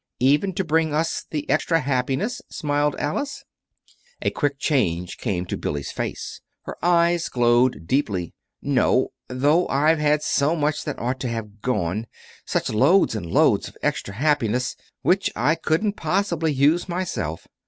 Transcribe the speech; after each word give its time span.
"Even 0.19 0.51
to 0.55 0.63
bring 0.63 0.95
us 0.95 1.27
the 1.29 1.47
extra 1.47 1.79
happiness?" 1.81 2.41
smiled 2.49 2.95
Alice. 2.97 3.43
A 4.23 4.31
quick 4.31 4.57
change 4.57 5.17
came 5.17 5.45
to 5.45 5.55
Billy's 5.55 5.91
face. 5.91 6.41
Her 6.63 6.75
eyes 6.83 7.29
glowed 7.29 7.85
deeply. 7.85 8.33
"No; 8.63 9.09
though 9.27 9.67
I've 9.67 9.99
had 9.99 10.23
so 10.23 10.55
much 10.55 10.85
that 10.85 10.97
ought 10.97 11.19
to 11.19 11.27
have 11.29 11.61
gone 11.61 12.07
such 12.47 12.71
loads 12.71 13.13
and 13.13 13.27
loads 13.27 13.67
of 13.67 13.77
extra 13.83 14.15
happiness, 14.15 14.75
which 15.03 15.29
I 15.35 15.53
couldn't 15.53 15.93
possibly 15.93 16.51
use 16.51 16.89
myself! 16.89 17.47